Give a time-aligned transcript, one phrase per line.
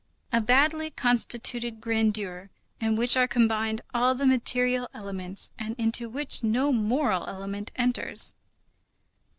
[0.33, 6.43] A badly constituted grandeur in which are combined all the material elements and into which
[6.43, 8.33] no moral element enters.